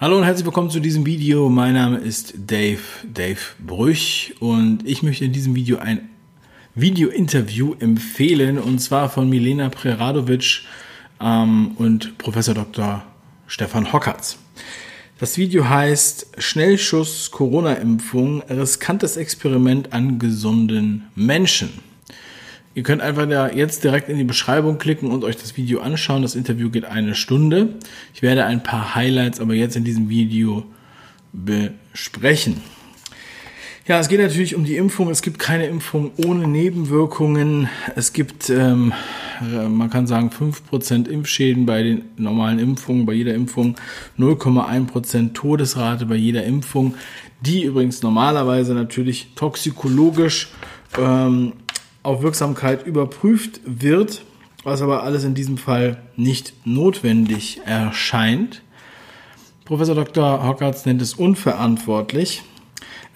[0.00, 1.50] Hallo und herzlich willkommen zu diesem Video.
[1.50, 6.08] Mein Name ist Dave, Dave Brüch und ich möchte in diesem Video ein
[6.74, 10.62] Video-Interview empfehlen und zwar von Milena Preradovic
[11.20, 13.04] ähm, und Professor Dr.
[13.46, 14.38] Stefan Hockertz.
[15.18, 21.89] Das Video heißt Schnellschuss Corona-Impfung, riskantes Experiment an gesunden Menschen.
[22.72, 26.22] Ihr könnt einfach da jetzt direkt in die Beschreibung klicken und euch das Video anschauen.
[26.22, 27.74] Das Interview geht eine Stunde.
[28.14, 30.64] Ich werde ein paar Highlights aber jetzt in diesem Video
[31.32, 32.60] besprechen.
[33.88, 35.10] Ja, es geht natürlich um die Impfung.
[35.10, 37.68] Es gibt keine Impfung ohne Nebenwirkungen.
[37.96, 38.92] Es gibt, ähm,
[39.40, 43.74] äh, man kann sagen, 5% Impfschäden bei den normalen Impfungen, bei jeder Impfung,
[44.16, 46.94] 0,1% Todesrate bei jeder Impfung,
[47.40, 50.52] die übrigens normalerweise natürlich toxikologisch
[50.96, 51.54] ähm,
[52.02, 54.22] auf Wirksamkeit überprüft wird,
[54.64, 58.62] was aber alles in diesem Fall nicht notwendig erscheint.
[59.64, 60.46] Professor Dr.
[60.46, 62.42] Hockertz nennt es unverantwortlich.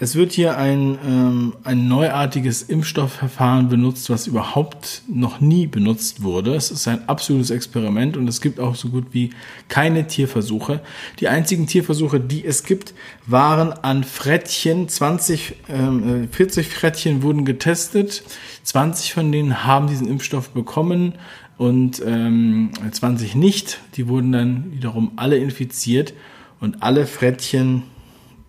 [0.00, 6.56] Es wird hier ein, ähm, ein neuartiges Impfstoffverfahren benutzt, was überhaupt noch nie benutzt wurde.
[6.56, 9.30] Es ist ein absolutes Experiment und es gibt auch so gut wie
[9.68, 10.80] keine Tierversuche.
[11.20, 12.92] Die einzigen Tierversuche, die es gibt,
[13.26, 14.88] waren an Frettchen.
[14.88, 18.24] 20, ähm, 40 Frettchen wurden getestet.
[18.64, 21.14] 20 von denen haben diesen Impfstoff bekommen
[21.56, 23.78] und ähm, 20 nicht.
[23.94, 26.14] Die wurden dann wiederum alle infiziert
[26.58, 27.84] und alle Frettchen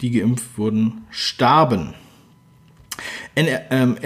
[0.01, 1.93] die geimpft wurden, starben.
[3.35, 3.97] Ähm,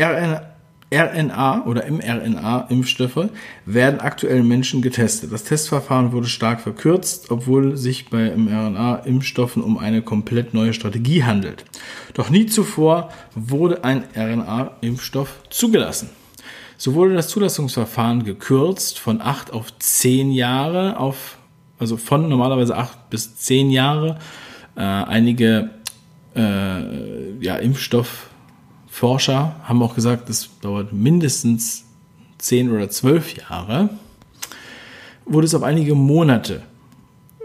[0.91, 3.29] RNA oder mRNA-Impfstoffe
[3.65, 5.31] werden aktuell Menschen getestet.
[5.31, 11.65] Das Testverfahren wurde stark verkürzt, obwohl sich bei mRNA-Impfstoffen um eine komplett neue Strategie handelt.
[12.13, 16.09] Doch nie zuvor wurde ein RNA-Impfstoff zugelassen.
[16.77, 21.37] So wurde das Zulassungsverfahren gekürzt von acht auf zehn Jahre auf,
[21.77, 24.17] also von normalerweise acht bis zehn Jahre.
[24.75, 25.71] Äh, einige
[26.35, 31.85] äh, ja, Impfstoffforscher haben auch gesagt, das dauert mindestens
[32.39, 33.89] 10 oder 12 Jahre,
[35.25, 36.63] wurde es auf einige Monate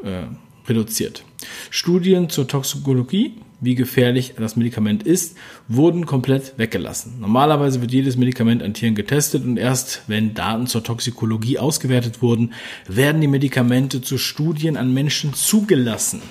[0.03, 0.25] äh,
[0.69, 1.25] reduziert.
[1.71, 5.37] Studien zur Toxikologie, wie gefährlich das Medikament ist,
[5.69, 7.15] wurden komplett weggelassen.
[7.21, 12.53] Normalerweise wird jedes Medikament an Tieren getestet und erst wenn Daten zur Toxikologie ausgewertet wurden,
[12.87, 16.23] werden die Medikamente zu Studien an Menschen zugelassen.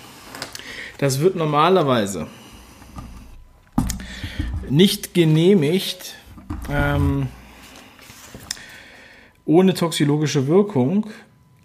[0.98, 2.28] Das wird normalerweise
[4.76, 6.16] nicht genehmigt
[6.70, 7.28] ähm,
[9.46, 11.08] ohne toxikologische Wirkung,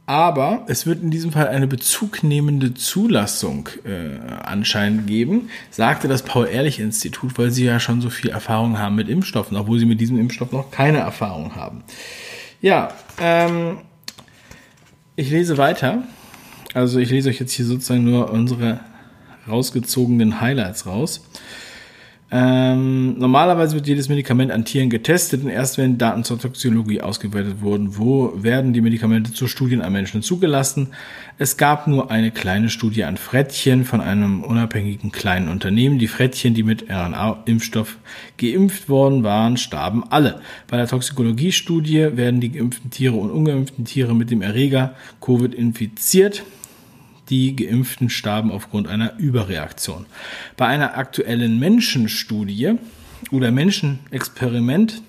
[0.05, 7.39] aber es wird in diesem Fall eine bezugnehmende Zulassung äh, anscheinend geben, sagte das Paul-Ehrlich-Institut,
[7.39, 10.53] weil sie ja schon so viel Erfahrung haben mit Impfstoffen, obwohl sie mit diesem Impfstoff
[10.53, 11.85] noch keine Erfahrung haben.
[12.61, 13.79] Ja, ähm,
[15.15, 16.05] ich lese weiter.
[16.75, 18.81] Also ich lese euch jetzt hier sozusagen nur unsere
[19.49, 21.23] rausgezogenen Highlights raus.
[22.31, 27.63] Ähm, normalerweise wird jedes Medikament an Tieren getestet und erst wenn Daten zur Toxikologie ausgewertet
[27.63, 30.89] wurden, wo werden die Medikamente zu Studien an Menschen zugelassen.
[31.39, 35.99] Es gab nur eine kleine Studie an Frettchen von einem unabhängigen kleinen Unternehmen.
[35.99, 37.97] Die Frettchen, die mit RNA-Impfstoff
[38.37, 40.43] geimpft worden waren, starben alle.
[40.67, 46.43] Bei der Toxikologie-Studie werden die geimpften Tiere und ungeimpften Tiere mit dem Erreger Covid infiziert
[47.29, 50.07] die Geimpften starben aufgrund einer Überreaktion.
[50.57, 52.75] Bei einer aktuellen Menschenstudie
[53.31, 55.03] oder Menschenexperiment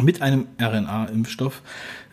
[0.00, 1.62] mit einem RNA-Impfstoff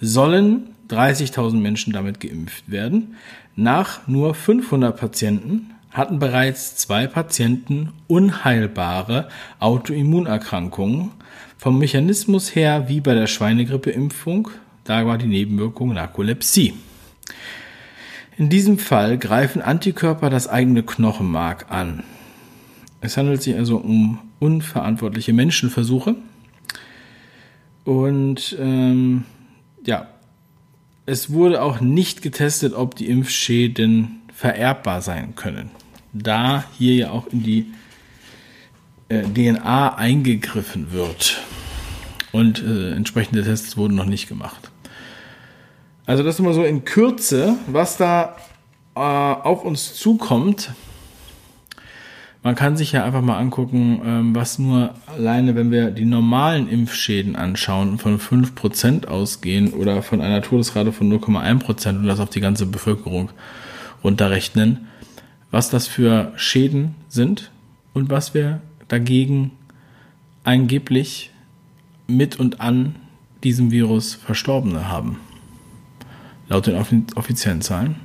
[0.01, 3.15] sollen 30.000 Menschen damit geimpft werden.
[3.55, 9.29] Nach nur 500 Patienten hatten bereits zwei Patienten unheilbare
[9.59, 11.11] Autoimmunerkrankungen.
[11.57, 14.49] Vom Mechanismus her wie bei der Schweinegrippeimpfung,
[14.83, 16.73] da war die Nebenwirkung Narkolepsie.
[18.37, 22.03] In diesem Fall greifen Antikörper das eigene Knochenmark an.
[23.01, 26.15] Es handelt sich also um unverantwortliche Menschenversuche.
[27.83, 29.23] Und ähm,
[29.83, 30.07] ja,
[31.07, 35.71] es wurde auch nicht getestet, ob die Impfschäden vererbbar sein können.
[36.13, 37.73] Da hier ja auch in die
[39.09, 41.41] äh, DNA eingegriffen wird.
[42.31, 44.69] Und äh, entsprechende Tests wurden noch nicht gemacht.
[46.07, 48.37] Also das ist immer so in Kürze, was da
[48.95, 50.71] äh, auf uns zukommt.
[52.43, 56.69] Man kann sich ja einfach mal angucken, ähm, was nur alleine, wenn wir die normalen
[56.69, 62.39] Impfschäden anschauen, von 5% ausgehen oder von einer Todesrate von 0,1% und das auf die
[62.39, 63.29] ganze Bevölkerung
[64.01, 64.87] runterrechnen,
[65.51, 67.51] was das für Schäden sind
[67.93, 69.51] und was wir dagegen
[70.45, 71.31] angeblich
[72.07, 72.95] mit und an
[73.43, 75.19] diesem Virus Verstorbene haben.
[76.49, 76.75] Laut den
[77.15, 77.97] offiziellen Zahlen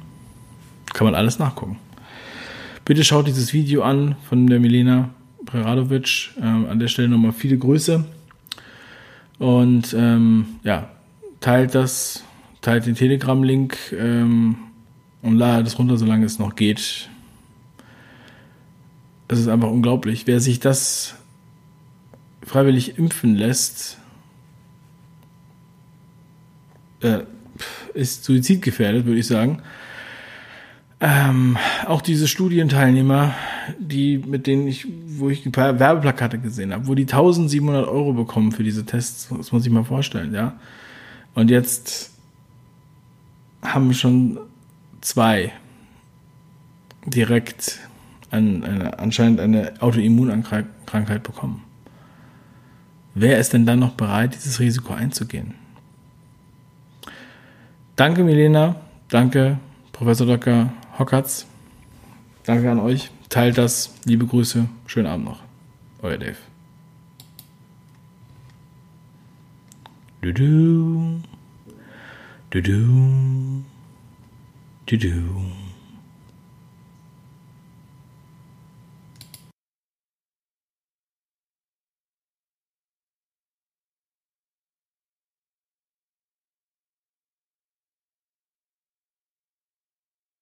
[0.93, 1.79] kann man alles nachgucken.
[2.85, 5.11] Bitte schaut dieses Video an von der Milena
[5.47, 6.31] Preradovic.
[6.41, 8.05] Ähm, an der Stelle nochmal viele Grüße.
[9.39, 10.91] Und ähm, ja,
[11.41, 12.25] teilt das,
[12.61, 14.57] teilt den Telegram-Link ähm,
[15.23, 17.09] und ladet es runter, solange es noch geht.
[19.29, 20.27] Es ist einfach unglaublich.
[20.27, 21.15] Wer sich das
[22.45, 23.99] freiwillig impfen lässt,
[27.01, 27.21] äh,
[27.95, 29.63] ist suizidgefährdet, würde ich sagen.
[31.01, 31.57] Ähm,
[31.87, 33.35] auch diese Studienteilnehmer,
[33.79, 38.13] die, mit denen ich, wo ich ein paar Werbeplakate gesehen habe, wo die 1700 Euro
[38.13, 40.61] bekommen für diese Tests, das muss ich mal vorstellen, ja.
[41.35, 42.13] Und jetzt
[43.63, 44.39] haben schon
[45.01, 45.53] zwei
[47.05, 47.81] direkt
[48.31, 51.65] an, eine, anscheinend eine Autoimmunkrankheit bekommen.
[53.15, 55.55] Wer ist denn dann noch bereit, dieses Risiko einzugehen?
[57.97, 58.77] Danke, Milena.
[59.09, 59.59] Danke,
[59.93, 60.73] Professor Dr.
[60.99, 61.47] Hockertz.
[62.45, 63.11] Danke an euch.
[63.29, 63.95] Teilt das.
[64.05, 64.67] Liebe Grüße.
[64.87, 65.41] Schönen Abend noch.
[66.03, 66.37] Euer Dave.
[70.23, 71.21] Du du.
[72.51, 73.65] Du du.
[74.87, 75.62] Du du.